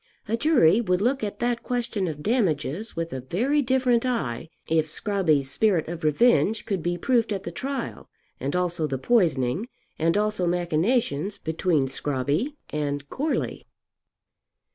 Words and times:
A 0.27 0.35
jury 0.35 0.81
would 0.81 0.99
look 0.99 1.23
at 1.23 1.37
that 1.41 1.61
question 1.61 2.07
of 2.07 2.23
damages 2.23 2.95
with 2.95 3.13
a 3.13 3.19
very 3.21 3.61
different 3.61 4.03
eye 4.03 4.49
if 4.67 4.87
Scrobby's 4.89 5.51
spirit 5.51 5.87
of 5.87 6.03
revenge 6.03 6.65
could 6.65 6.81
be 6.81 6.97
proved 6.97 7.31
at 7.31 7.43
the 7.43 7.51
trial, 7.51 8.09
and 8.39 8.55
also 8.55 8.87
the 8.87 8.97
poisoning, 8.97 9.67
and 9.99 10.17
also 10.17 10.47
machinations 10.47 11.37
between 11.37 11.85
Scrobby 11.87 12.55
and 12.71 13.07
Goarly. 13.09 13.67